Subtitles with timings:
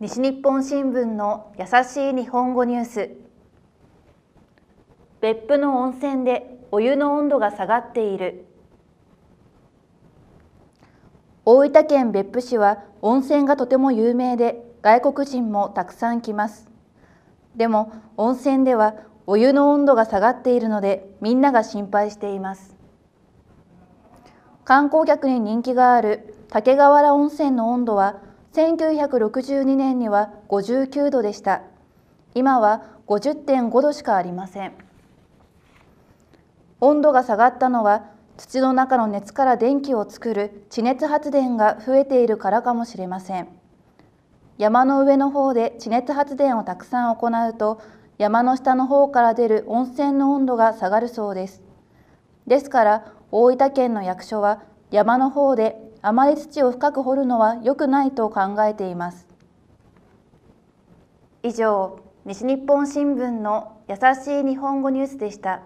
[0.00, 3.10] 西日本新聞の優しい日本語ニュース。
[5.20, 8.44] 別府の温泉でお湯の温度が下がっている。
[11.44, 16.66] 大分県別府市は温泉がとても有名で外国人もたくさん来ます。
[17.54, 18.96] でも温泉では
[19.28, 22.74] お湯の温度が下がっているのでみんなが心配しています。
[24.64, 31.62] 観光客に人気がある竹川原温泉の温度は1962年には59度でした。
[32.36, 34.72] 今は50.5度しかありません。
[36.80, 38.04] 温度が下がったのは
[38.36, 43.48] 土の中の熱から電気を作る地熱発電が増えているからかもしれません。
[44.56, 47.82] 山の上の方で地熱発電をたくさん行うと
[48.18, 51.60] 山の下の方から出る温泉の温度が下がるそうです。
[52.46, 54.62] ですから大分県の役所は
[54.92, 59.26] 山の方であまり土を深く掘るのは良くないと考えています。
[61.42, 65.62] 以上西日本新聞の優しい日本語ニュースでした。